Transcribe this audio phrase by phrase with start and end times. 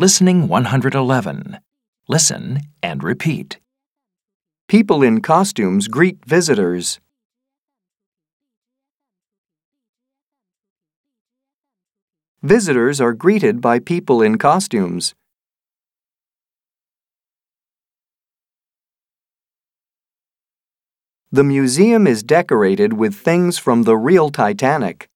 [0.00, 1.58] Listening 111.
[2.06, 3.58] Listen and repeat.
[4.68, 7.00] People in costumes greet visitors.
[12.44, 15.16] Visitors are greeted by people in costumes.
[21.32, 25.07] The museum is decorated with things from the real Titanic.